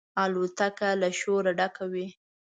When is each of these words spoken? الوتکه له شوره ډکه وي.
الوتکه 0.23 0.89
له 1.01 1.09
شوره 1.19 1.51
ډکه 1.59 1.85
وي. 1.91 2.07